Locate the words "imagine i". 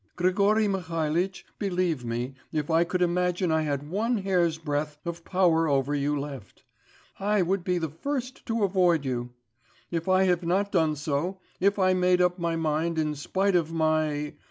3.03-3.61